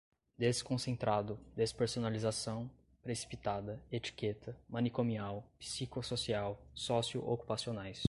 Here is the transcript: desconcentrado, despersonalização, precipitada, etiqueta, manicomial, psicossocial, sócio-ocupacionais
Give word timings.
desconcentrado, 0.35 1.37
despersonalização, 1.55 2.67
precipitada, 3.03 3.79
etiqueta, 3.91 4.57
manicomial, 4.67 5.43
psicossocial, 5.59 6.59
sócio-ocupacionais 6.73 7.99